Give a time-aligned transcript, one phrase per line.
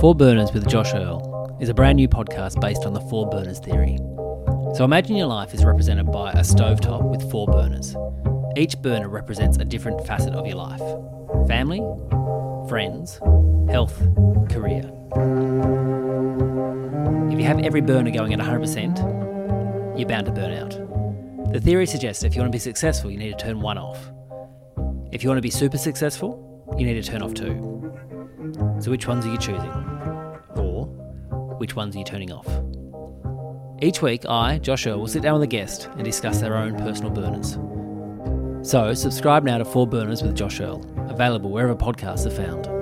[0.00, 3.60] Four Burners with Josh Earl is a brand new podcast based on the four burners
[3.60, 3.96] theory.
[4.74, 7.96] So imagine your life is represented by a stovetop with four burners.
[8.58, 10.82] Each burner represents a different facet of your life
[11.48, 11.80] family,
[12.68, 13.20] friends,
[13.70, 13.98] health,
[14.50, 14.82] career.
[17.32, 20.90] If you have every burner going at 100%, you're bound to burn out.
[21.52, 23.98] The theory suggests if you want to be successful, you need to turn one off.
[25.10, 27.92] If you want to be super successful, you need to turn off two.
[28.78, 29.70] So, which ones are you choosing?
[30.54, 30.86] Or
[31.58, 32.46] which ones are you turning off?
[33.82, 36.76] Each week, I, Josh Earl, will sit down with a guest and discuss their own
[36.76, 37.58] personal burners.
[38.62, 42.79] So, subscribe now to Four Burners with Josh Earl, available wherever podcasts are found.